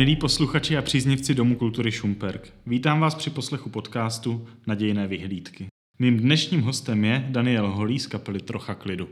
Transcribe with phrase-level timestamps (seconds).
[0.00, 5.66] Milí posluchači a příznivci Domu kultury Šumperk, vítám vás při poslechu podcastu Nadějné vyhlídky.
[5.98, 9.08] Mým dnešním hostem je Daniel Holý z kapely Trocha klidu.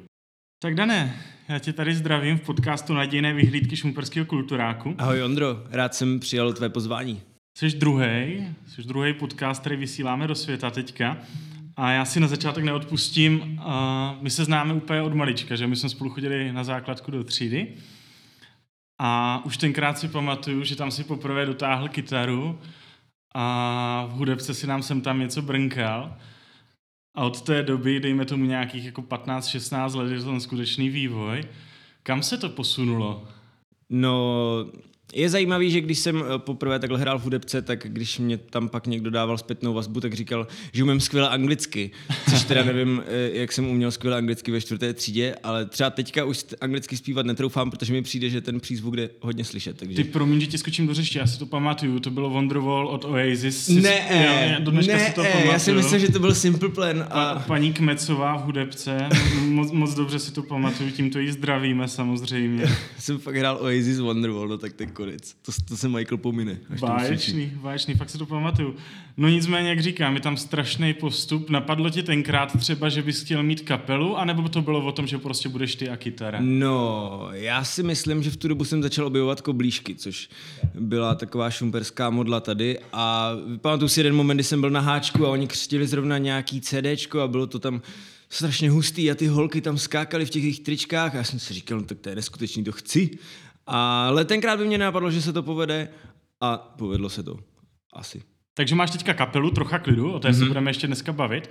[0.62, 1.16] Tak Dané,
[1.48, 4.94] já tě tady zdravím v podcastu Nadějné vyhlídky Šumperského kulturáku.
[4.98, 7.20] Ahoj Ondro, rád jsem přijal tvé pozvání.
[7.58, 11.18] Jsi druhý, jsi druhý podcast, který vysíláme do světa teďka.
[11.76, 15.76] A já si na začátek neodpustím, uh, my se známe úplně od malička, že my
[15.76, 17.74] jsme spolu chodili na základku do třídy.
[18.98, 22.58] A už tenkrát si pamatuju, že tam si poprvé dotáhl kytaru
[23.34, 26.16] a v hudebce si nám sem tam něco brnkal.
[27.14, 31.44] A od té doby, dejme tomu nějakých jako 15-16 let, je to ten skutečný vývoj.
[32.02, 33.28] Kam se to posunulo?
[33.90, 34.66] No,
[35.14, 38.68] je zajímavý, že když jsem eh, poprvé takhle hrál v hudebce, tak když mě tam
[38.68, 41.90] pak někdo dával zpětnou vazbu, tak říkal, že umím skvěle anglicky.
[42.30, 46.24] Což teda nevím, eh, jak jsem uměl skvěle anglicky ve čtvrté třídě, ale třeba teďka
[46.24, 49.76] už anglicky zpívat netroufám, protože mi přijde, že ten přízvuk jde hodně slyšet.
[49.76, 49.96] Takže...
[49.96, 53.04] Ty promiň, že ti skočím do řeště, já si to pamatuju, to bylo Wonderwall od
[53.04, 53.68] Oasis.
[53.68, 54.06] Ne,
[54.52, 55.52] já, do ne, si to pamatuju.
[55.52, 57.06] já si myslím, že to byl Simple Plan.
[57.10, 57.34] A...
[57.34, 59.08] Pa, paní Kmecová v hudebce,
[59.40, 62.64] moc, moc dobře si to pamatuju, tímto jí zdravíme samozřejmě.
[62.98, 65.34] jsem fakt hrál Oasis Wonderwall, no tak ten konec.
[65.42, 66.58] To, to se Michael pomine.
[66.80, 68.74] Báječný, báječný, fakt si to pamatuju.
[69.16, 71.50] No nicméně, jak říkám, je tam strašný postup.
[71.50, 75.18] Napadlo ti tenkrát třeba, že bys chtěl mít kapelu, anebo to bylo o tom, že
[75.18, 76.38] prostě budeš ty a kytara?
[76.42, 80.28] No, já si myslím, že v tu dobu jsem začal objevovat koblížky, což
[80.74, 85.26] byla taková šumperská modla tady a pamatuju si jeden moment, kdy jsem byl na háčku
[85.26, 87.82] a oni křtili zrovna nějaký CDčko a bylo to tam
[88.30, 91.54] strašně hustý a ty holky tam skákaly v těch jejich tričkách a já jsem si
[91.54, 93.10] říkal, no tak to je neskutečný, to chci.
[93.70, 95.88] Ale tenkrát by mě napadlo, že se to povede
[96.40, 97.36] a povedlo se to.
[97.92, 98.22] Asi.
[98.54, 100.32] Takže máš teďka kapelu, trocha klidu, o té mm-hmm.
[100.32, 100.48] se mhm.
[100.48, 101.50] budeme ještě dneska bavit.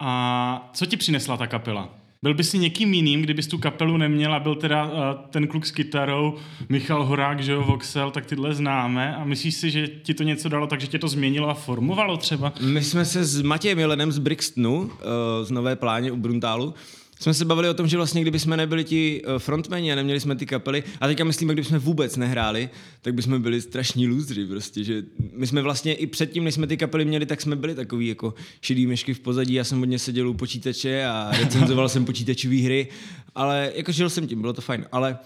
[0.00, 1.94] A co ti přinesla ta kapela?
[2.22, 4.92] Byl by si někým jiným, kdybys tu kapelu neměl a byl teda uh,
[5.30, 6.34] ten kluk s kytarou,
[6.68, 10.48] Michal Horák, že jo, Voxel, tak tyhle známe a myslíš si, že ti to něco
[10.48, 12.52] dalo, takže tě to změnilo a formovalo třeba?
[12.60, 14.90] My jsme se s Matějem Jelenem z Brixtonu, uh,
[15.42, 16.74] z Nové pláně u Bruntálu,
[17.24, 20.20] jsme se bavili o tom, že vlastně kdyby jsme nebyli ti eh, frontmeni a neměli
[20.20, 22.68] jsme ty kapely, a teďka myslíme, kdyby jsme vůbec nehráli,
[23.02, 25.02] tak bychom byli strašní lůzři prostě, že
[25.32, 28.34] my jsme vlastně i předtím, než jsme ty kapely měli, tak jsme byli takový jako
[28.60, 32.88] šedý myšky v pozadí, já jsem hodně seděl u počítače a recenzoval jsem počítačové hry,
[33.34, 35.18] ale jako žil jsem tím, bylo to fajn, ale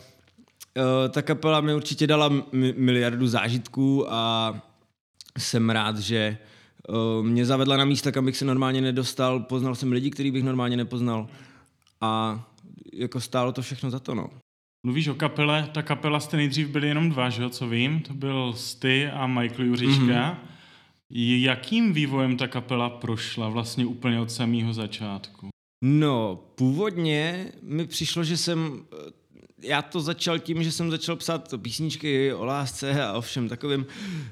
[0.76, 2.32] uh, ta kapela mi určitě dala
[2.76, 4.54] miliardu zážitků a
[5.38, 6.38] jsem rád, že
[6.88, 10.42] uh, mě zavedla na místa, kam bych se normálně nedostal, poznal jsem lidi, který bych
[10.42, 11.28] normálně nepoznal
[12.00, 12.44] a
[12.92, 14.30] jako stálo to všechno za to, no.
[14.86, 18.14] Mluvíš o kapele, ta kapela jste nejdřív byli jenom dva, že jo, co vím, to
[18.14, 20.04] byl Sty a Michael Juřička.
[20.04, 20.36] Mm-hmm.
[21.40, 25.48] Jakým vývojem ta kapela prošla vlastně úplně od samého začátku?
[25.84, 28.84] No, původně mi přišlo, že jsem
[29.62, 33.86] já to začal tím, že jsem začal psát písničky o lásce a o všem takovým.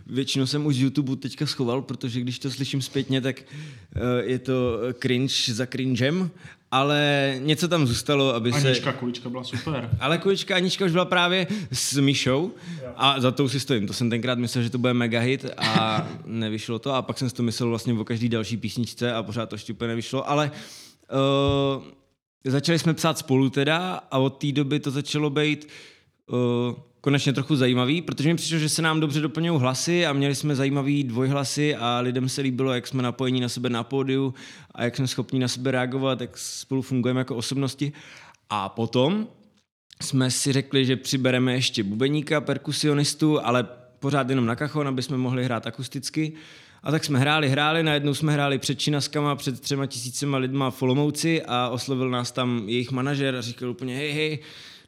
[0.07, 4.39] Většinou jsem už z YouTube teďka schoval, protože když to slyším zpětně, tak uh, je
[4.39, 6.31] to cringe za cringem,
[6.71, 8.69] ale něco tam zůstalo, aby Anička, se...
[8.69, 9.91] Anička Kulička byla super.
[10.01, 12.53] Ale Kulička Anička už byla právě s Mišou
[12.97, 13.87] a za to si stojím.
[13.87, 17.29] To jsem tenkrát myslel, že to bude mega hit a nevyšlo to a pak jsem
[17.29, 20.51] si to myslel vlastně o každý další písničce a pořád to ještě úplně nevyšlo, ale
[21.77, 21.85] uh,
[22.45, 25.69] Začali jsme psát spolu teda a od té doby to začalo být
[26.27, 26.39] uh,
[27.01, 30.55] konečně trochu zajímavý, protože mi přišlo, že se nám dobře doplňují hlasy a měli jsme
[30.55, 34.35] zajímavý dvojhlasy a lidem se líbilo, jak jsme napojení na sebe na pódiu
[34.75, 37.93] a jak jsme schopni na sebe reagovat, jak spolu fungujeme jako osobnosti.
[38.51, 39.29] A potom
[40.03, 43.67] jsme si řekli, že přibereme ještě bubeníka, perkusionistu, ale
[44.07, 46.33] pořád jenom na kachon, aby jsme mohli hrát akusticky.
[46.83, 50.83] A tak jsme hráli, hráli, najednou jsme hráli před Činaskama, před třema tisícema lidma v
[50.83, 54.39] Olomouci a oslovil nás tam jejich manažer a říkal úplně, hej, hej,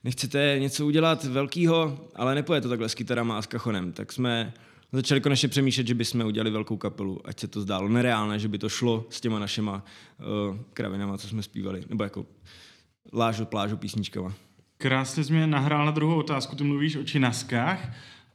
[0.05, 3.93] nechcete něco udělat velkýho, ale nepojede to takhle s kytarama a s kachonem.
[3.93, 4.53] Tak jsme
[4.93, 8.59] začali konečně přemýšlet, že bychom udělali velkou kapelu, ať se to zdálo nereálné, že by
[8.59, 9.85] to šlo s těma našima
[10.19, 12.27] uh, kravinama, co jsme zpívali, nebo jako
[13.13, 14.33] lážo, plážo písničkama.
[14.77, 17.91] Krásně jsi mě nahrál na druhou otázku, ty mluvíš o činaskách.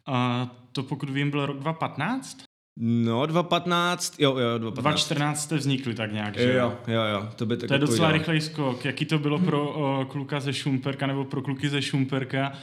[0.06, 2.38] A to pokud vím, byl rok 2015?
[2.80, 4.74] No, 2.15, jo, jo, 2.15.
[4.74, 6.78] 2.14 jste vznikli tak nějak, že jo?
[6.88, 8.86] Jo, jo, to by tak To je docela rychlej skok.
[8.86, 12.54] Jaký to bylo pro o, kluka ze Šumperka nebo pro kluky ze Šumperka,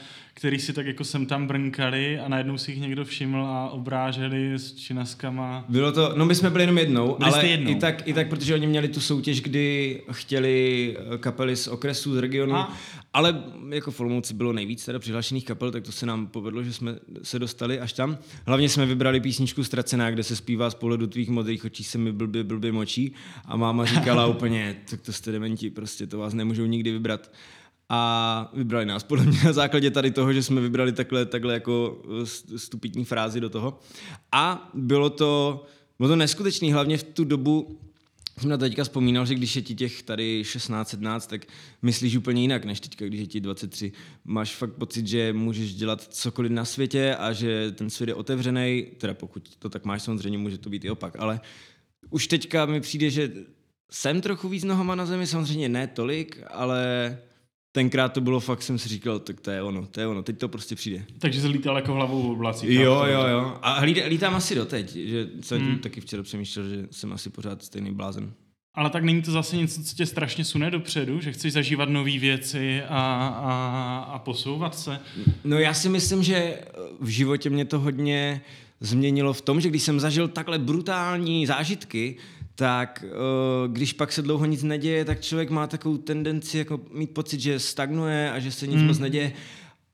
[0.41, 4.55] který si tak jako sem tam brnkali a najednou si jich někdo všiml a obráželi
[4.55, 5.65] s činaskama.
[5.69, 7.71] Bylo to, no my jsme byli jenom jednou, byli ale jednou.
[7.71, 12.15] I, tak, i tak, protože oni měli tu soutěž, kdy chtěli eh, kapely z okresu,
[12.15, 12.77] z regionu, a.
[13.13, 16.73] ale jako v Olomouci bylo nejvíc teda přihlášených kapel, tak to se nám povedlo, že
[16.73, 18.19] jsme se dostali až tam.
[18.47, 22.13] Hlavně jsme vybrali písničku Ztracená, kde se zpívá z pohledu tvých modrých očí se mi
[22.13, 23.15] blbě, blbě močí
[23.45, 27.31] a máma říkala úplně, tak to jste dementi, prostě to vás nemůžou nikdy vybrat.
[27.93, 32.03] A vybrali nás podle mě na základě tady toho, že jsme vybrali takhle, takhle jako
[32.57, 33.79] stupitní frázi do toho.
[34.33, 35.65] A bylo to,
[35.99, 37.81] bylo to neskutečný, hlavně v tu dobu,
[38.39, 41.47] jsem na to teďka vzpomínal, že když je ti těch tady 16, 17, tak
[41.83, 43.93] myslíš úplně jinak, než teďka, když je ti 23.
[44.25, 48.87] Máš fakt pocit, že můžeš dělat cokoliv na světě a že ten svět je otevřený,
[48.99, 51.41] teda pokud to tak máš, samozřejmě může to být i opak, ale
[52.11, 53.33] už teďka mi přijde, že
[53.91, 57.19] jsem trochu víc nohama na zemi, samozřejmě ne tolik, ale
[57.73, 60.39] tenkrát to bylo fakt, jsem si říkal, tak to je ono, to je ono, teď
[60.39, 61.05] to prostě přijde.
[61.19, 62.71] Takže jsi lítal jako hlavou v oblacích.
[62.71, 63.59] Jo, jo, jo.
[63.63, 65.79] A hlídám, lítám asi doteď, že jsem hmm.
[65.79, 68.33] taky včera přemýšlel, že jsem asi pořád stejný blázen.
[68.75, 72.19] Ale tak není to zase něco, co tě strašně sune dopředu, že chceš zažívat nové
[72.19, 73.01] věci a,
[73.45, 75.01] a, a posouvat se?
[75.45, 76.59] No já si myslím, že
[77.01, 78.41] v životě mě to hodně
[78.81, 82.17] změnilo v tom, že když jsem zažil takhle brutální zážitky,
[82.61, 87.11] tak uh, když pak se dlouho nic neděje, tak člověk má takovou tendenci jako mít
[87.11, 88.87] pocit, že stagnuje a že se nic mm.
[88.87, 89.33] moc neděje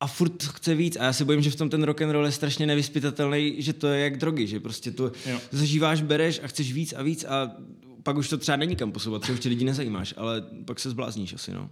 [0.00, 0.96] a furt chce víc.
[0.96, 3.72] A já se bojím, že v tom ten rock and roll je strašně nevyspytatelný, že
[3.72, 5.38] to je jak drogy, že prostě to jo.
[5.50, 7.52] zažíváš, bereš a chceš víc a víc a
[8.02, 11.34] pak už to třeba není kam posouvat, třeba už lidi nezajímáš, ale pak se zblázníš
[11.34, 11.70] asi, no.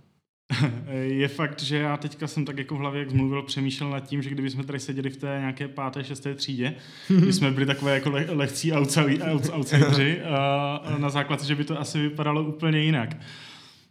[0.93, 4.23] je fakt, že já teďka jsem tak jako v hlavě, jak zmluvil, přemýšlel nad tím,
[4.23, 6.75] že kdyby jsme tady seděli v té nějaké páté, šesté třídě,
[7.09, 10.21] kdy jsme byli takové jako le- lehcí outsideri,
[10.99, 13.17] na základě, že by to asi vypadalo úplně jinak.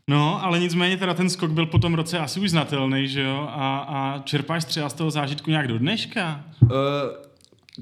[0.08, 3.48] No, ale nicméně teda ten skok byl po tom roce asi už znatelný, že jo?
[3.52, 6.44] A, a čerpáš třeba z toho zážitku nějak do dneška?
[6.62, 6.70] Uh,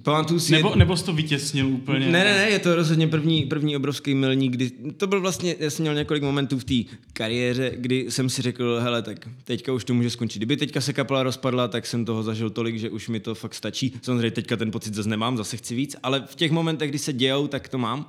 [0.03, 0.51] Pamatuju si...
[0.51, 1.99] Nebo, nebo jsi to vytěsnil úplně?
[1.99, 5.69] Ne, ne, ne, je to rozhodně první, první obrovský milník, kdy to byl vlastně, já
[5.69, 9.83] jsem měl několik momentů v té kariéře, kdy jsem si řekl, hele, tak teďka už
[9.83, 10.39] to může skončit.
[10.39, 13.53] Kdyby teďka se kapela rozpadla, tak jsem toho zažil tolik, že už mi to fakt
[13.53, 13.93] stačí.
[14.01, 17.13] Samozřejmě teďka ten pocit zase nemám, zase chci víc, ale v těch momentech, kdy se
[17.13, 18.05] dějou, tak to mám.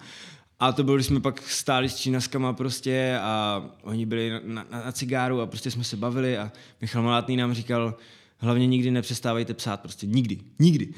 [0.61, 4.85] A to bylo, když jsme pak stáli s čínaskama prostě a oni byli na, na,
[4.85, 7.97] na cigáru a prostě jsme se bavili a Michal Malátný nám říkal,
[8.39, 10.95] hlavně nikdy nepřestávejte psát, prostě nikdy, nikdy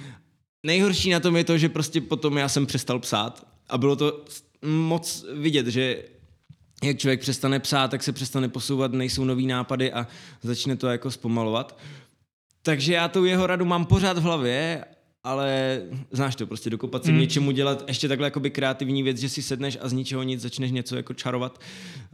[0.65, 4.25] nejhorší na tom je to, že prostě potom já jsem přestal psát a bylo to
[4.63, 6.03] moc vidět, že
[6.83, 10.07] jak člověk přestane psát, tak se přestane posouvat, nejsou nový nápady a
[10.43, 11.79] začne to jako zpomalovat.
[12.63, 14.85] Takže já tu jeho radu mám pořád v hlavě,
[15.25, 15.81] ale
[16.11, 17.19] znáš to, prostě dokopat si mm.
[17.19, 20.71] něčemu dělat ještě takhle jakoby kreativní věc, že si sedneš a z ničeho nic začneš
[20.71, 21.61] něco jako čarovat,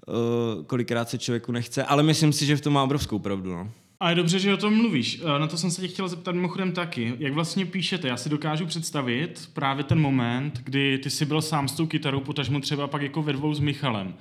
[0.06, 3.72] uh, kolikrát se člověku nechce, ale myslím si, že v tom má obrovskou pravdu, no.
[4.00, 5.20] A je dobře, že o tom mluvíš.
[5.22, 7.14] Eh, na to jsem se tě chtěl zeptat mimochodem taky.
[7.18, 8.08] Jak vlastně píšete?
[8.08, 12.20] Já si dokážu představit právě ten moment, kdy ty jsi byl sám s tou kytarou,
[12.20, 14.14] potažmo třeba pak jako ve dvou s Michalem.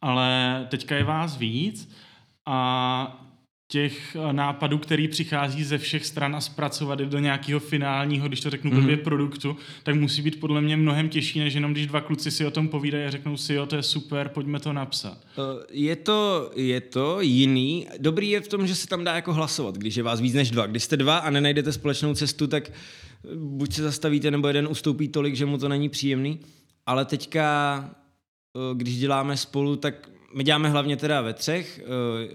[0.00, 1.92] Ale teďka je vás víc
[2.46, 3.29] a
[3.70, 8.40] těch eh, nápadů, který přichází ze všech stran a zpracovat je do nějakého finálního, když
[8.40, 8.96] to řeknu mm-hmm.
[8.96, 12.50] produktu, tak musí být podle mě mnohem těžší, než jenom když dva kluci si o
[12.50, 15.18] tom povídají a řeknou si, jo, to je super, pojďme to napsat.
[15.38, 17.86] Eh, je to, je to jiný.
[17.98, 20.50] Dobrý je v tom, že se tam dá jako hlasovat, když je vás víc než
[20.50, 20.66] dva.
[20.66, 22.72] Když jste dva a nenajdete společnou cestu, tak eh,
[23.36, 26.40] buď se zastavíte, nebo jeden ustoupí tolik, že mu to není příjemný.
[26.86, 27.90] Ale teďka,
[28.74, 31.86] když děláme spolu, tak my děláme hlavně teda ve třech, eh,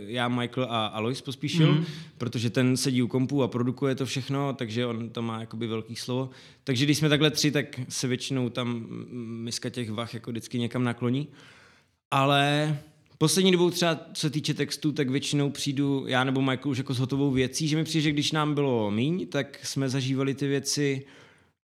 [0.08, 1.86] já, Michael a Alois pospíšil, mm.
[2.18, 5.96] protože ten sedí u kompu a produkuje to všechno, takže on to má jakoby velký
[5.96, 6.30] slovo.
[6.64, 8.86] Takže když jsme takhle tři, tak se většinou tam
[9.44, 11.28] miska těch vach jako vždycky někam nakloní.
[12.12, 12.78] Ale
[13.18, 16.94] poslední dobou třeba, co se týče textu, tak většinou přijdu já nebo Michael už jako
[16.94, 20.48] s hotovou věcí, že mi přijde, že když nám bylo míň, tak jsme zažívali ty
[20.48, 21.06] věci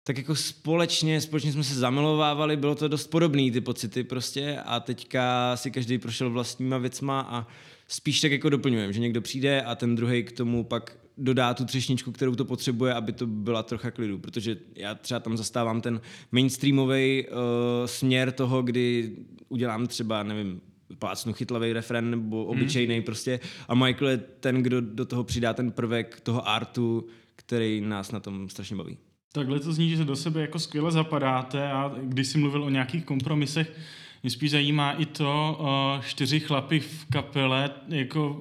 [0.04, 4.80] tak jako společně, společně jsme se zamilovávali, bylo to dost podobný ty pocity prostě a
[4.80, 7.46] teďka si každý prošel vlastníma věcma a
[7.88, 11.64] spíš tak jako doplňujeme, že někdo přijde a ten druhý k tomu pak dodá tu
[11.64, 16.00] třešničku, kterou to potřebuje, aby to byla trocha klidu, protože já třeba tam zastávám ten
[16.32, 17.36] mainstreamový uh,
[17.86, 19.16] směr toho, kdy
[19.48, 20.60] udělám třeba, nevím,
[20.98, 23.02] plácnu chytlavý refren nebo obyčejný mm.
[23.02, 27.06] prostě a Michael je ten, kdo do toho přidá ten prvek toho artu,
[27.36, 28.98] který nás na tom strašně baví.
[29.32, 32.70] Takhle to zní, že se do sebe jako skvěle zapadáte a když jsi mluvil o
[32.70, 33.72] nějakých kompromisech,
[34.22, 38.40] mě spíš zajímá i to, uh, čtyři chlapy v kapele, jako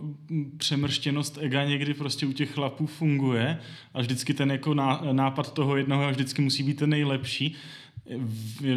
[0.57, 3.59] přemrštěnost ega někdy prostě u těch chlapů funguje
[3.93, 4.73] a vždycky ten jako
[5.11, 7.55] nápad toho jednoho vždycky musí být ten nejlepší.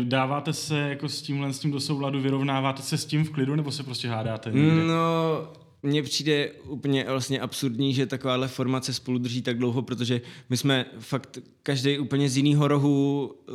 [0.02, 3.54] Dáváte se jako s tímhle s tím do souladu, vyrovnáváte se s tím v klidu,
[3.54, 4.84] nebo se prostě hádáte někde?
[4.84, 5.52] No,
[5.84, 10.86] mně přijde úplně vlastně absurdní, že takováhle formace spolu drží tak dlouho, protože my jsme
[10.98, 13.54] fakt každý úplně z jiného rohu uh,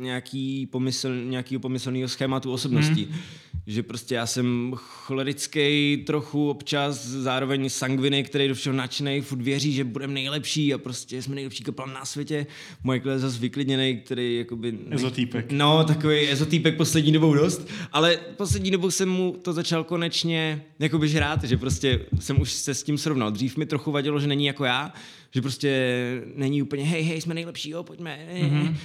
[0.00, 3.04] nějaký pomysl, nějakýho pomyslného schématu osobností.
[3.04, 3.18] Hmm.
[3.66, 9.72] že prostě já jsem cholerický trochu občas, zároveň sangviny, který do všeho nadšený, furt věří,
[9.72, 12.46] že budeme nejlepší a prostě jsme nejlepší kapel na světě.
[12.84, 14.78] Michael je zase vyklidněný, který jakoby...
[14.90, 15.52] Ezotýpek.
[15.52, 21.08] No, takový ezotýpek poslední dobou dost, ale poslední dobou jsem mu to začal konečně jakoby
[21.08, 23.30] žrát, že prostě jsem už se s tím srovnal.
[23.30, 24.92] Dřív mi trochu vadilo, že není jako já,
[25.30, 28.28] že prostě není úplně hej, hej, jsme nejlepší, jo, pojďme.
[28.34, 28.76] Mm-hmm.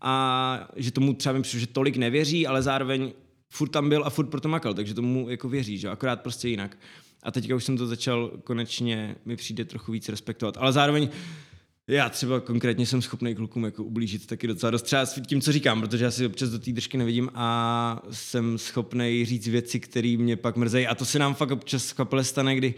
[0.00, 3.12] A že tomu třeba mi přišlo, že tolik nevěří, ale zároveň
[3.48, 6.78] furt tam byl a furt proto makal, takže tomu jako věří, že akorát prostě jinak.
[7.22, 10.56] A teďka už jsem to začal konečně, mi přijde trochu víc respektovat.
[10.56, 11.08] Ale zároveň
[11.88, 15.52] já třeba konkrétně jsem schopný klukům jako ublížit taky docela dost třeba s tím, co
[15.52, 20.16] říkám, protože já si občas do té držky nevidím a jsem schopný říct věci, které
[20.18, 20.86] mě pak mrzejí.
[20.86, 22.74] A to se nám fakt občas v kapele stane, kdy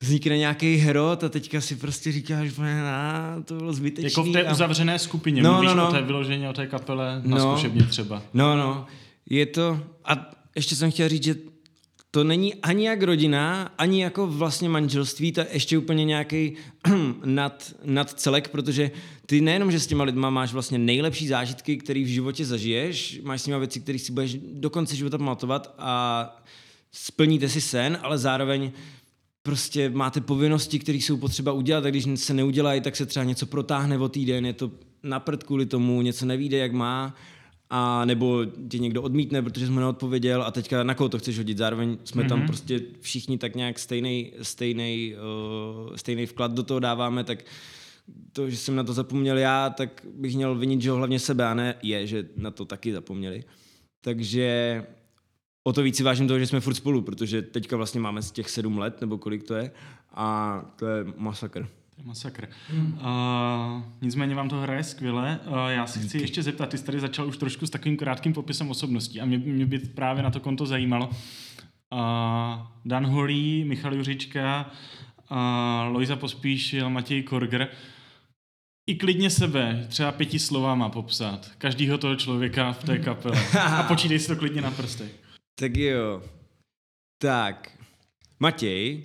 [0.00, 4.04] vznikne nějaký herot a teďka si prostě říkáš, na, to bylo zbytečný.
[4.04, 4.52] Jako v té a...
[4.52, 5.88] uzavřené skupině, no, mluvíš no, no.
[5.88, 8.22] o té vyloženě, o té kapele na no, zkušebně třeba.
[8.34, 8.86] No, no,
[9.30, 11.34] je to, a ještě jsem chtěl říct, že
[12.14, 16.52] to není ani jak rodina, ani jako vlastně manželství, to je ještě úplně nějaký
[17.24, 18.90] nad, nad celek, protože
[19.26, 23.42] ty nejenom, že s těma lidma máš vlastně nejlepší zážitky, které v životě zažiješ, máš
[23.42, 26.42] s nimi věci, které si budeš do konce života pamatovat a
[26.92, 28.72] splníte si sen, ale zároveň
[29.42, 33.46] prostě máte povinnosti, které jsou potřeba udělat a když se neudělají, tak se třeba něco
[33.46, 34.70] protáhne o týden, je to
[35.02, 37.14] na prd kvůli tomu, něco nevíde, jak má
[37.74, 41.58] a nebo tě někdo odmítne, protože jsme neodpověděl a teďka na koho to chceš hodit.
[41.58, 42.28] Zároveň jsme mm-hmm.
[42.28, 42.46] tam mhm.
[42.46, 45.14] prostě všichni tak nějak stejný, stejný,
[45.86, 47.44] uh, stejný vklad do toho dáváme, tak
[48.32, 51.46] to, že jsem na to zapomněl já, tak bych měl vinit, že ho hlavně sebe,
[51.46, 53.44] a ne je, že na to taky zapomněli.
[54.00, 54.84] Takže
[55.64, 58.30] o to víc si vážím toho, že jsme furt spolu, protože teďka vlastně máme z
[58.30, 59.70] těch sedm let, nebo kolik to je,
[60.14, 61.68] a to je masakr.
[62.02, 62.48] Je masakr.
[62.68, 62.92] Hmm.
[62.92, 65.40] Uh, nicméně vám to hraje skvěle.
[65.46, 68.32] Uh, já si chci ještě zeptat, ty jsi tady začal už trošku s takovým krátkým
[68.32, 71.06] popisem osobností a mě, mě by právě na to konto zajímalo.
[71.06, 74.70] Uh, Dan Holý, Michal Juřička,
[75.30, 75.36] uh,
[75.92, 77.68] Lojza Pospíšil, Matěj Korger.
[78.86, 81.50] I klidně sebe, třeba pěti slovama popsat.
[81.58, 83.48] Každýho toho člověka v té kapele.
[83.60, 85.12] A počítej si to klidně na prstech.
[85.54, 86.22] Tak jo.
[87.18, 87.70] Tak.
[88.40, 89.04] Matěj,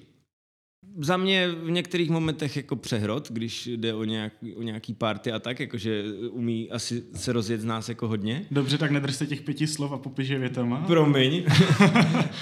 [0.97, 5.39] za mě v některých momentech jako přehrot, když jde o nějaký, o nějaký party a
[5.39, 8.45] tak, jakože umí asi se rozjet z nás jako hodně.
[8.51, 10.83] Dobře, tak nedržte těch pěti slov a popiš je větama.
[10.87, 11.43] Promiň.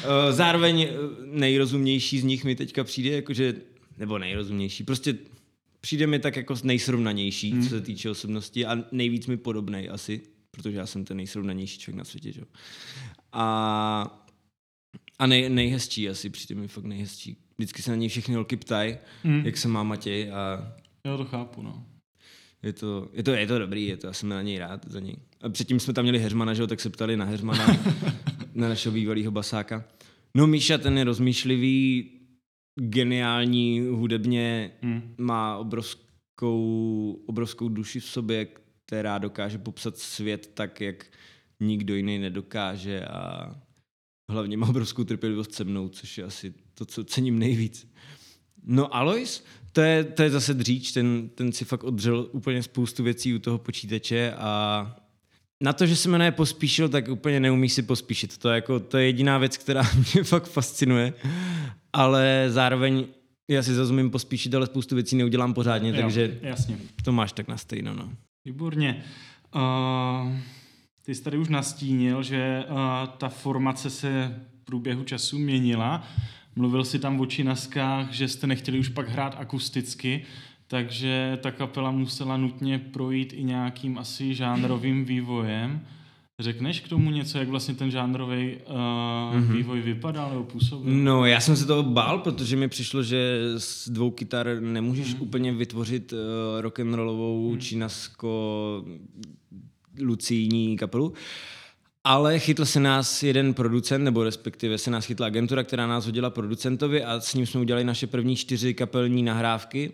[0.04, 0.90] Eh, zároveň eh,
[1.26, 3.54] nejrozumnější z nich mi teďka přijde, jakože,
[3.98, 5.18] nebo nejrozumnější, prostě
[5.82, 7.64] přijde mi tak jako nejsrovnanější, hmm.
[7.64, 10.22] co se týče osobnosti a nejvíc mi podobnej asi,
[10.52, 12.42] protože já jsem ten nejsrovnanější člověk na světě, že?
[13.32, 14.26] A
[15.20, 17.38] a nej, nejhezčí asi, přijde mi fakt nejhezčí.
[17.58, 19.42] Vždycky se na něj všechny holky ptají, mm.
[19.46, 20.74] jak se má Matěj a...
[21.06, 21.86] Já to chápu, no.
[22.64, 25.00] Je to, je to, je to dobrý, je to, já jsem na něj rád za
[25.00, 25.16] něj.
[25.42, 27.68] A předtím jsme tam měli Heřmana, že jo, tak se ptali na Heřmana,
[28.54, 29.84] na našeho bývalého basáka.
[30.36, 32.12] No Míša, ten je rozmýšlivý,
[32.80, 35.16] geniální hudebně, mm.
[35.18, 38.48] má obrovskou, obrovskou duši v sobě,
[38.86, 41.06] která dokáže popsat svět tak, jak
[41.60, 43.56] nikdo jiný nedokáže a
[44.30, 47.88] hlavně má obrovskou trpělivost se mnou, což je asi to, co cením nejvíc.
[48.64, 53.04] No Alois, to je, to je zase dříč, ten, ten si fakt odřel úplně spoustu
[53.04, 54.96] věcí u toho počítače a
[55.64, 58.38] na to, že se jmenuje Pospíšil, tak úplně neumí si pospíšit.
[58.38, 61.14] To je, jako, to je jediná věc, která mě fakt fascinuje,
[61.94, 63.06] ale zároveň
[63.48, 66.78] já si zazumím pospíšit, ale spoustu věcí neudělám pořádně, jo, takže jasně.
[67.04, 67.94] to máš tak na stejno.
[67.94, 68.10] No.
[68.46, 69.04] Výborně.
[69.56, 70.32] Uh,
[71.06, 72.78] ty jsi tady už nastínil, že uh,
[73.18, 76.04] ta formace se v průběhu času měnila.
[76.56, 80.24] Mluvil si tam o činaskách, že jste nechtěli už pak hrát akusticky,
[80.68, 85.82] takže ta kapela musela nutně projít i nějakým asi žánrovým vývojem.
[86.40, 89.54] Řekneš k tomu něco, jak vlastně ten žánrový uh, mm-hmm.
[89.54, 90.94] vývoj vypadal nebo působil?
[90.94, 95.22] No, já jsem se toho bál, protože mi přišlo, že s dvou kytar nemůžeš mm-hmm.
[95.22, 96.20] úplně vytvořit uh,
[96.62, 97.60] rock'n'rollovou mm-hmm.
[97.60, 98.84] činasko
[100.02, 101.14] lucijní kapelu.
[102.04, 106.30] Ale chytl se nás jeden producent, nebo respektive se nás chytla agentura, která nás hodila
[106.30, 109.92] producentovi a s ním jsme udělali naše první čtyři kapelní nahrávky.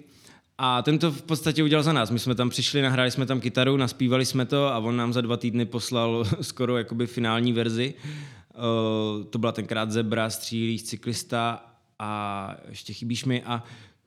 [0.58, 2.12] A ten to v podstatě udělal za nás.
[2.12, 5.22] My jsme tam přišli, nahráli jsme tam kytaru, naspívali jsme to a on nám za
[5.22, 7.94] dva týdny poslal skoro jakoby finální verzi.
[7.94, 11.66] Uh, to byla tenkrát Zebra, střílíš, cyklista
[12.00, 13.64] a ještě chybíš mi a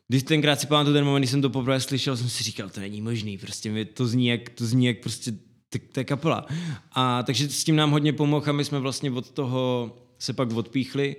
[0.08, 2.80] když tenkrát si pamatuju ten moment, když jsem to poprvé slyšel, jsem si říkal, to
[2.80, 5.32] není možný, prostě mi to zní jak, to zní jak prostě
[5.78, 6.46] to je kapela.
[6.92, 10.52] A takže s tím nám hodně pomohl a my jsme vlastně od toho se pak
[10.52, 11.16] odpíchli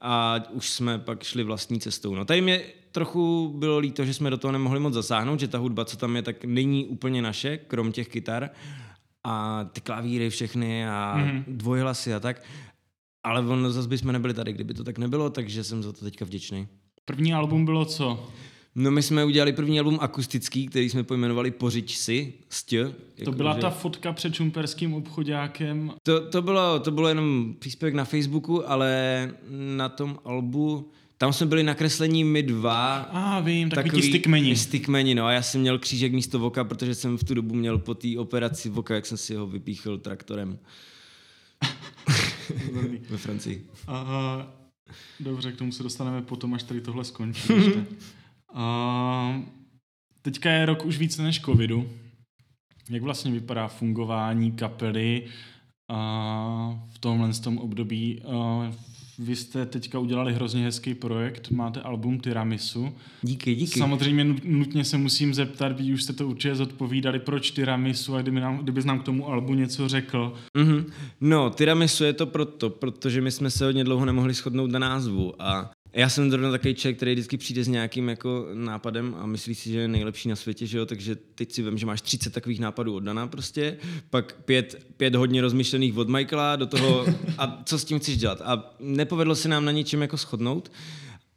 [0.00, 2.14] a už jsme pak šli vlastní cestou.
[2.14, 2.62] No tady mě
[2.92, 6.16] trochu bylo líto, že jsme do toho nemohli moc zasáhnout, že ta hudba, co tam
[6.16, 8.50] je, tak není úplně naše, krom těch kytar
[9.24, 11.44] a ty klavíry všechny a mm-hmm.
[11.46, 12.42] dvojhlasy a tak.
[13.26, 16.24] ale ono zase bychom nebyli tady, kdyby to tak nebylo, takže jsem za to teďka
[16.24, 16.68] vděčný.
[17.04, 18.28] První album bylo co?
[18.78, 22.84] No my jsme udělali první album akustický, který jsme pojmenovali Pořič si, stě.
[22.84, 23.60] To jako, byla že...
[23.60, 25.92] ta fotka před čumperským obchodákem.
[26.02, 29.30] To, to, bylo, to bylo jenom příspěvek na Facebooku, ale
[29.76, 32.96] na tom albu, tam jsme byli nakreslení my dva.
[32.96, 34.56] A ah, vím, takový, takový ti stykmeni.
[34.56, 37.78] Stykmeni, no a já jsem měl křížek místo voka, protože jsem v tu dobu měl
[37.78, 40.58] po té operaci voka, jak jsem si ho vypíchl traktorem.
[43.10, 43.66] Ve Francii.
[43.86, 44.54] Aha,
[45.20, 47.52] dobře, k tomu se dostaneme potom, až tady tohle skončí.
[48.58, 49.42] A
[50.22, 51.88] teďka je rok už více než covidu.
[52.90, 55.26] Jak vlastně vypadá fungování kapely
[55.90, 58.22] a v tomhle tom období?
[58.22, 58.72] A
[59.18, 62.94] vy jste teďka udělali hrozně hezký projekt, máte album Tiramisu.
[63.22, 63.78] Díky, díky.
[63.78, 68.40] Samozřejmě nutně se musím zeptat, když už jste to určitě zodpovídali, proč Tiramisu a kdyby
[68.40, 70.34] nám, kdyby nám k tomu albu něco řekl.
[70.58, 70.84] Mm-hmm.
[71.20, 75.42] No, Tiramisu je to proto, protože my jsme se hodně dlouho nemohli shodnout na názvu
[75.42, 79.54] a já jsem zrovna takový člověk, který vždycky přijde s nějakým jako nápadem a myslí
[79.54, 80.86] si, že je nejlepší na světě, že jo?
[80.86, 83.78] takže teď si vím, že máš 30 takových nápadů od Dana prostě,
[84.10, 87.06] pak pět, pět hodně rozmyšlených od Michaela do toho
[87.38, 88.42] a co s tím chceš dělat.
[88.44, 90.72] A nepovedlo se nám na ničem jako shodnout.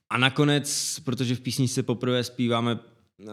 [0.10, 2.80] A nakonec, protože v písničce poprvé zpíváme
[3.22, 3.26] eh,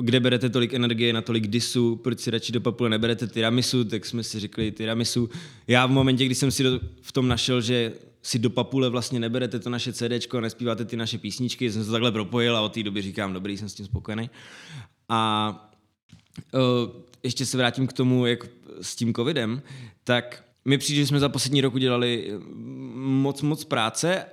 [0.00, 4.06] kde berete tolik energie na tolik disu, proč si radši do papule neberete tiramisu, tak
[4.06, 5.28] jsme si řekli tiramisu.
[5.66, 6.64] Já v momentě, kdy jsem si
[7.02, 7.92] v tom našel, že
[8.24, 11.90] si do papule vlastně neberete to naše CD a nespíváte ty naše písničky, jsem se
[11.90, 14.30] takhle propojil a od té doby říkám, dobrý, jsem s tím spokojený.
[15.08, 15.72] A
[16.54, 16.60] uh,
[17.22, 18.46] ještě se vrátím k tomu, jak
[18.80, 19.62] s tím covidem,
[20.04, 22.32] tak mi přijde, že jsme za poslední rok udělali
[22.94, 24.24] moc, moc práce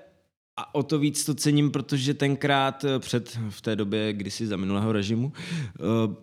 [0.57, 4.91] a o to víc to cením, protože tenkrát před, v té době, kdysi za minulého
[4.91, 5.33] režimu,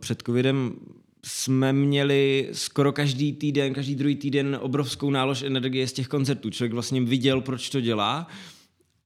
[0.00, 0.76] před covidem
[1.24, 6.50] jsme měli skoro každý týden, každý druhý týden obrovskou nálož energie z těch koncertů.
[6.50, 8.26] Člověk vlastně viděl, proč to dělá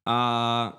[0.07, 0.79] a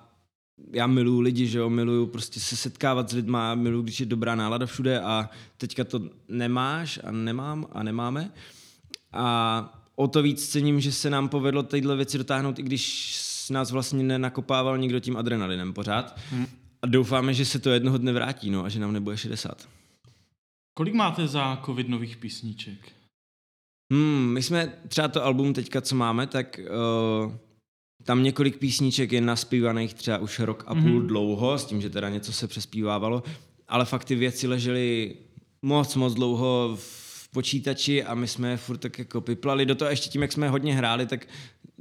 [0.73, 4.35] já miluju lidi, že jo, miluju prostě se setkávat s lidma, miluju, když je dobrá
[4.35, 8.31] nálada všude a teďka to nemáš a nemám a nemáme.
[9.13, 13.19] A o to víc cením, že se nám povedlo tyhle věci dotáhnout, i když
[13.51, 16.19] nás vlastně nenakopával nikdo tím adrenalinem pořád.
[16.31, 16.47] Hmm.
[16.81, 19.67] A doufáme, že se to jednoho dne vrátí, no, a že nám nebude 60.
[20.73, 22.91] Kolik máte za covid nových písniček?
[23.93, 26.59] Hmm, my jsme třeba to album teďka, co máme, tak
[27.25, 27.33] uh,
[28.03, 31.05] tam několik písniček je naspívaných třeba už rok a půl mm-hmm.
[31.05, 33.23] dlouho, s tím, že teda něco se přespívávalo,
[33.67, 35.15] ale fakt ty věci ležely
[35.61, 39.65] moc, moc dlouho v počítači a my jsme je furt tak jako piplali.
[39.65, 41.27] Do toho ještě tím, jak jsme hodně hráli, tak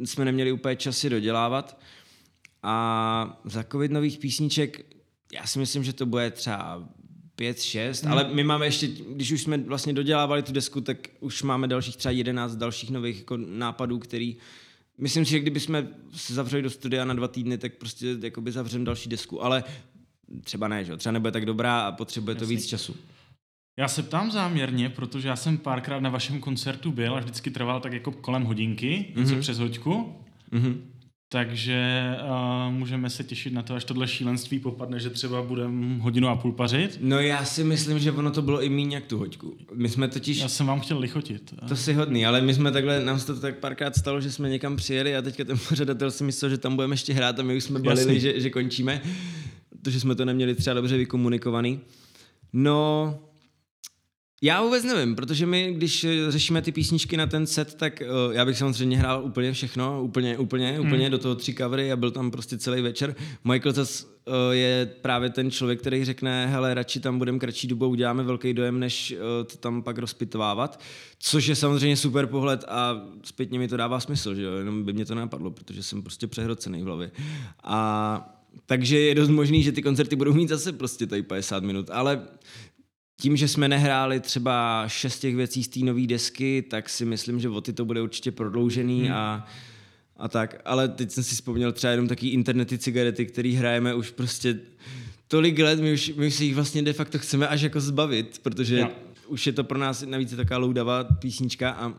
[0.04, 1.80] jsme neměli úplně časy dodělávat.
[2.62, 4.86] A za covid nových písniček
[5.32, 6.88] já si myslím, že to bude třeba
[7.42, 8.12] pět, šest, hmm.
[8.12, 11.96] ale my máme ještě, když už jsme vlastně dodělávali tu desku, tak už máme dalších
[11.96, 14.36] třeba jedenáct dalších nových jako nápadů, který
[14.98, 18.52] myslím si, že kdyby jsme se zavřeli do studia na dva týdny, tak prostě jakoby
[18.52, 19.64] zavřeme další desku, ale
[20.44, 20.96] třeba ne, že?
[20.96, 22.46] třeba nebude tak dobrá a potřebuje Jasný.
[22.46, 22.96] to víc času.
[23.76, 27.80] Já se ptám záměrně, protože já jsem párkrát na vašem koncertu byl a vždycky trval
[27.80, 29.40] tak jako kolem hodinky, něco mm-hmm.
[29.40, 30.16] přes hoďku.
[30.52, 30.80] Mm-hmm.
[31.32, 36.28] Takže uh, můžeme se těšit na to, až tohle šílenství popadne, že třeba budeme hodinu
[36.28, 36.98] a půl pařit.
[37.00, 39.56] No já si myslím, že ono to bylo i méně jak tu hoďku.
[39.74, 40.38] My jsme totiž...
[40.38, 41.54] Já jsem vám chtěl lichotit.
[41.68, 44.48] To si hodný, ale my jsme takhle, nám se to tak párkrát stalo, že jsme
[44.48, 47.56] někam přijeli a teďka ten pořadatel si myslel, že tam budeme ještě hrát a my
[47.56, 49.02] už jsme balili, že, že končíme,
[49.68, 51.80] protože jsme to neměli třeba dobře vykomunikovaný.
[52.52, 53.18] No,
[54.44, 58.44] já vůbec nevím, protože my, když řešíme ty písničky na ten set, tak uh, já
[58.44, 60.86] bych samozřejmě hrál úplně všechno, úplně, úplně, hmm.
[60.86, 63.14] úplně do toho tři covery a byl tam prostě celý večer.
[63.44, 67.88] Michael zase uh, je právě ten člověk, který řekne, hele, radši tam budeme kratší dobou,
[67.88, 70.80] uděláme velký dojem, než uh, to tam pak rozpitovávat,
[71.18, 74.92] což je samozřejmě super pohled a zpětně mi to dává smysl, že jo, jenom by
[74.92, 77.10] mě to napadlo, protože jsem prostě přehrocený v hlavě.
[77.64, 81.90] A takže je dost možný, že ty koncerty budou mít zase prostě tady 50 minut,
[81.90, 82.22] ale
[83.22, 87.40] tím, že jsme nehráli třeba šest těch věcí z té nové desky, tak si myslím,
[87.40, 89.12] že o ty to bude určitě prodloužený hmm.
[89.12, 89.46] a,
[90.16, 90.60] a tak.
[90.64, 94.60] Ale teď jsem si vzpomněl třeba jenom taky internety cigarety, který hrajeme už prostě
[95.28, 98.40] tolik let, my už, my už si jich vlastně de facto chceme až jako zbavit,
[98.42, 98.90] protože ja.
[99.26, 101.94] už je to pro nás navíc taková loudavá písnička a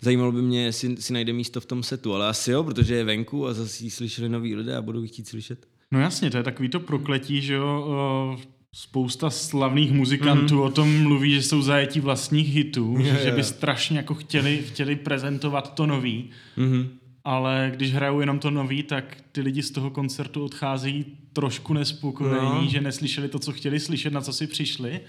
[0.00, 3.04] zajímalo by mě, jestli si najde místo v tom setu, ale asi jo, protože je
[3.04, 5.66] venku a zase ji slyšeli noví lidé a budou ji chtít slyšet.
[5.92, 8.38] No jasně, to je takový to prokletí, že jo,
[8.76, 10.66] spousta slavných muzikantů mm-hmm.
[10.66, 13.46] o tom mluví, že jsou zajetí vlastních hitů, yeah, že by yeah.
[13.46, 16.88] strašně jako chtěli, chtěli prezentovat to nový, mm-hmm.
[17.24, 22.64] ale když hrajou jenom to nový, tak ty lidi z toho koncertu odchází trošku nespokojení,
[22.64, 22.68] no.
[22.68, 25.00] že neslyšeli to, co chtěli slyšet, na co si přišli.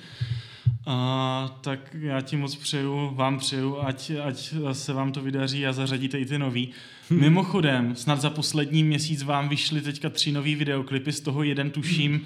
[0.88, 5.74] A, tak já ti moc přeju, vám přeju, ať, ať se vám to vydaří a
[5.74, 6.70] zařadíte i ty nový.
[7.10, 7.20] Hmm.
[7.20, 12.22] Mimochodem, snad za poslední měsíc vám vyšly teďka tři nový videoklipy, z toho jeden tuším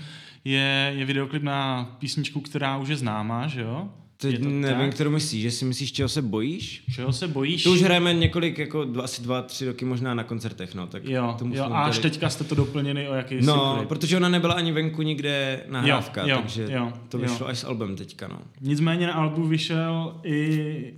[0.46, 3.90] je, je videoklip na písničku, která už je známá, že jo?
[4.22, 4.94] Teď to nevím, tak?
[4.94, 6.84] kterou myslíš, že si myslíš, čeho se bojíš?
[6.96, 7.64] Čeho se bojíš?
[7.64, 10.88] To už hrajeme několik, jako dva, asi dva, tři roky možná na koncertech, no.
[10.88, 13.90] Tak Jo, tomu jo a až udělali- teďka jste to doplnili o jaký No, klip.
[13.90, 17.24] protože ona nebyla ani venku nikde nahrávka, Jo, jo, takže jo, to jo.
[17.24, 18.40] vyšlo až s albem teďka, no.
[18.62, 20.94] Nicméně na albu vyšel i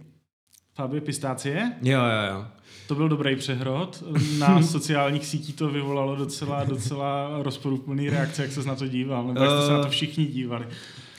[0.76, 1.72] Fabie Pistácie.
[1.82, 2.46] Jo, jo, jo.
[2.88, 4.04] To byl dobrý přehrod.
[4.38, 9.44] Na sociálních sítích to vyvolalo docela, docela rozporuplný reakce, jak se na to díval, nebo
[9.44, 10.66] jak jste se na to všichni dívali.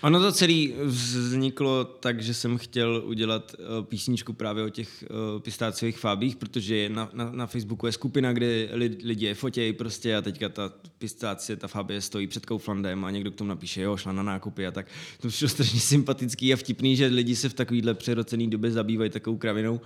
[0.03, 5.41] Ono to celé vzniklo tak, že jsem chtěl udělat uh, písničku právě o těch uh,
[5.41, 10.17] pistáciových fábích, protože na, na, na Facebooku je skupina, kde li, lidi je fotějí prostě
[10.17, 13.97] a teďka ta pistácie, ta fábie stojí před Kauflandem a někdo k tomu napíše, jo,
[13.97, 14.87] šla na nákupy a tak.
[15.21, 19.37] To přišlo strašně sympatický a vtipný, že lidi se v takovýhle přerocený době zabývají takovou
[19.37, 19.81] kravinou.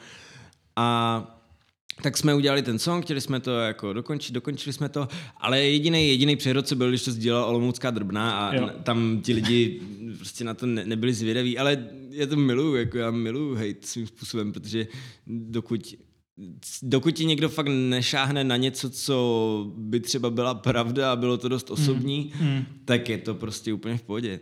[0.77, 1.46] A
[2.03, 6.09] tak jsme udělali ten song, chtěli jsme to jako dokončit, dokončili jsme to, ale jediný
[6.09, 8.71] jediný přehrod, co byl, když to sdělala Olomoucká drbná a Jo.
[8.83, 9.81] tam ti lidi
[10.17, 14.07] prostě na to ne, nebyli zvědaví, ale já to miluju, jako já miluju hate svým
[14.07, 14.87] způsobem, protože
[15.27, 15.95] dokud
[16.83, 21.49] dokud ti někdo fakt nešáhne na něco, co by třeba byla pravda a bylo to
[21.49, 22.65] dost osobní, mm.
[22.85, 24.41] tak je to prostě úplně v pohodě.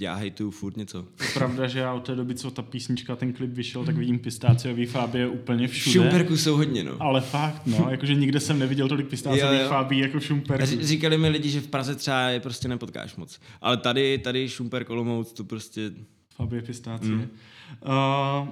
[0.00, 1.06] Já hejtuju furt něco.
[1.20, 4.18] Je pravda, že já od té doby, co ta písnička, ten klip vyšel, tak vidím
[4.18, 5.92] pistáciový Fabie úplně všude.
[5.92, 6.92] Šumperků jsou hodně, no.
[7.00, 9.62] Ale fakt, no, jakože nikde jsem neviděl tolik pistáciových.
[9.62, 10.66] Fábí jako v Šumperku.
[10.80, 13.40] Říkali mi lidi, že v Praze třeba je prostě nepotkáš moc.
[13.60, 15.90] Ale tady, tady Šumperk Olomouc, to prostě...
[16.34, 17.12] Fabie Pistácie.
[17.12, 17.22] Mm.
[17.22, 18.48] Uh,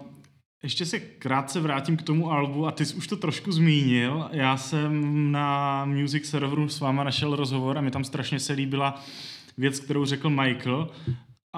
[0.63, 4.29] ještě se krátce vrátím k tomu albu a ty jsi už to trošku zmínil.
[4.33, 9.03] Já jsem na Music serveru s váma našel rozhovor a mi tam strašně se líbila
[9.59, 10.91] věc, kterou řekl Michael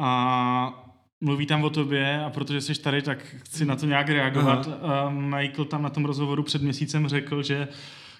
[0.01, 0.87] a
[1.21, 4.67] mluví tam o tobě a protože jsi tady, tak chci na to nějak reagovat.
[4.67, 7.69] Uh, Michael tam na tom rozhovoru před měsícem řekl, že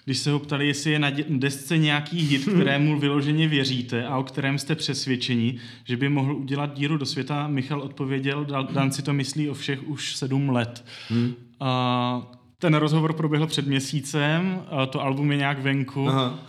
[0.05, 4.23] když se ho ptali, jestli je na desce nějaký hit, kterému vyloženě věříte a o
[4.23, 9.13] kterém jste přesvědčeni, že by mohl udělat díru do světa, Michal odpověděl, "Dan- si to
[9.13, 10.85] myslí o všech už sedm let.
[11.09, 11.33] Hmm.
[11.59, 12.21] A
[12.59, 16.09] ten rozhovor proběhl před měsícem, to album je nějak venku.
[16.09, 16.39] Aha.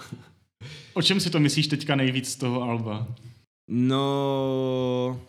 [0.94, 3.06] O čem si to myslíš teďka nejvíc z toho alba?
[3.68, 5.20] No...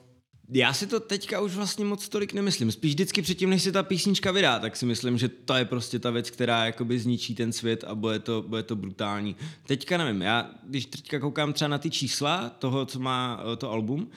[0.49, 2.71] Já si to teďka už vlastně moc tolik nemyslím.
[2.71, 5.99] Spíš vždycky předtím, než se ta písnička vydá, tak si myslím, že to je prostě
[5.99, 9.35] ta věc, která jakoby zničí ten svět a bude to, bude to brutální.
[9.67, 13.71] Teďka nevím, já když teďka koukám třeba na ty čísla toho, co má eh, to
[13.71, 14.09] album,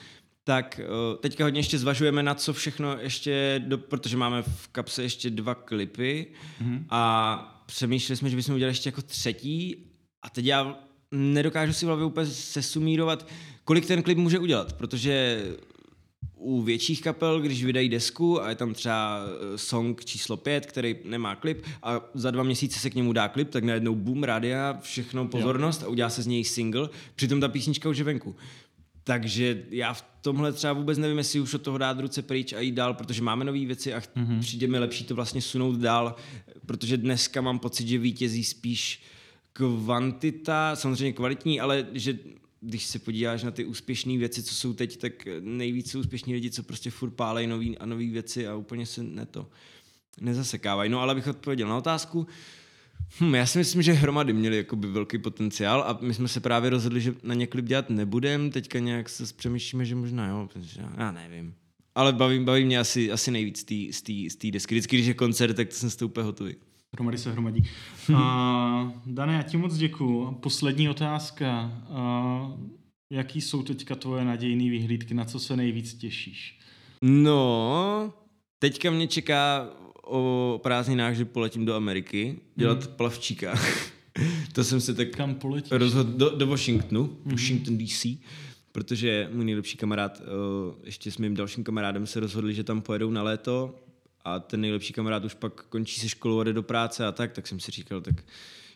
[0.45, 5.03] tak eh, teďka hodně ještě zvažujeme na co všechno ještě, do, protože máme v kapse
[5.03, 6.27] ještě dva klipy
[6.63, 6.85] mm-hmm.
[6.91, 9.87] a přemýšleli jsme, že bychom udělali ještě jako třetí
[10.23, 10.79] a teď já
[11.13, 13.29] nedokážu si v hlavě úplně sesumírovat,
[13.65, 15.43] kolik ten klip může udělat, protože
[16.37, 20.97] u větších kapel, když vydají desku a je tam třeba eh, song číslo 5, který
[21.05, 24.79] nemá klip a za dva měsíce se k němu dá klip, tak najednou boom, rádia,
[24.83, 28.37] všechno pozornost a udělá se z něj single, přitom ta písnička už je venku.
[29.05, 32.61] Takže já v tomhle třeba vůbec nevím, jestli už od toho dát ruce pryč a
[32.61, 34.41] jít dál, protože máme nové věci a mm-hmm.
[34.41, 36.15] přijde mi lepší to vlastně sunout dál,
[36.67, 39.03] protože dneska mám pocit, že vítězí spíš
[39.57, 42.19] kvantita, samozřejmě kvalitní, ale že
[42.61, 46.51] když se podíváš na ty úspěšné věci, co jsou teď, tak nejvíc jsou úspěšní lidi,
[46.51, 49.49] co prostě furt pálej nový a nové věci a úplně se ne to
[50.21, 50.91] nezasekávají.
[50.91, 52.27] No ale abych odpověděl na otázku,
[53.21, 56.71] Hm, já si myslím, že hromady měly jakoby velký potenciál a my jsme se právě
[56.71, 58.51] rozhodli, že na ně klip dělat nebudem.
[58.51, 61.55] Teďka nějak se přemýšlíme, že možná jo, protože já, nevím.
[61.95, 64.75] Ale baví, baví mě asi, asi nejvíc z té desky.
[64.75, 66.55] Vždycky, když je koncert, tak to jsem z toho úplně hotový.
[66.97, 67.63] Hromady se hromadí.
[68.09, 68.17] Uh,
[69.07, 70.33] Dane, já ti moc děkuju.
[70.33, 71.73] Poslední otázka.
[71.91, 72.67] Uh,
[73.11, 76.59] jaký jsou teďka tvoje nadějné vyhlídky, na co se nejvíc těšíš?
[77.03, 78.13] No,
[78.59, 79.69] teďka mě čeká
[80.05, 82.95] o prázdninách, že poletím do Ameriky dělat hmm.
[82.97, 83.55] plavčíka.
[84.53, 85.71] to jsem se tak Kam poletíš?
[85.71, 88.07] rozhodl do, do Washingtonu, Washington DC,
[88.73, 93.11] protože můj nejlepší kamarád uh, ještě s mým dalším kamarádem se rozhodli, že tam pojedou
[93.11, 93.75] na léto
[94.27, 97.33] a ten nejlepší kamarád už pak končí se školou a jde do práce a tak,
[97.33, 98.15] tak jsem si říkal, tak,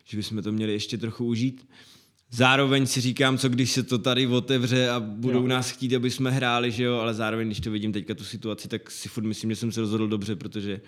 [0.03, 1.67] že bychom to měli ještě trochu užít.
[2.31, 5.47] Zároveň si říkám, co když se to tady otevře a budou Jo.
[5.47, 8.67] nás chtít, aby jsme hráli, že jo, ale zároveň, když to vidím teďka tu situaci,
[8.67, 10.81] tak si furt myslím, že jsem se rozhodl dobře, protože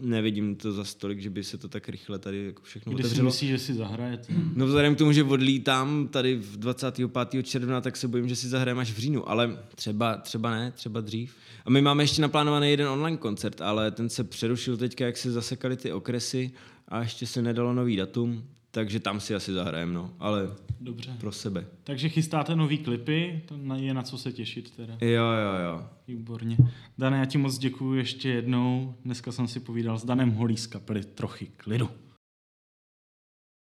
[0.00, 3.06] nevidím to za stolik, že by se to tak rychle tady jako všechno Kdy si
[3.06, 3.26] otevřelo.
[3.26, 4.32] myslíš, že si zahrajete?
[4.54, 7.42] No vzhledem k tomu, že odlítám tady v 25.
[7.42, 11.00] června, tak se bojím, že si zahrajeme až v říjnu, ale třeba, třeba ne, třeba
[11.00, 11.36] dřív.
[11.64, 15.32] A my máme ještě naplánovaný jeden online koncert, ale ten se přerušil teďka, jak se
[15.32, 16.50] zasekaly ty okresy
[16.88, 18.44] a ještě se nedalo nový datum,
[18.76, 20.48] takže tam si asi zahrajem, no, ale
[20.80, 21.16] Dobře.
[21.20, 21.66] pro sebe.
[21.84, 24.98] Takže chystáte nový klipy, to je na co se těšit teda.
[25.00, 25.86] Jo, jo, jo.
[26.08, 26.56] Výborně.
[26.98, 28.94] Dane, já ti moc děkuji ještě jednou.
[29.04, 31.88] Dneska jsem si povídal s Danem Holí z kapely Trochy klidu.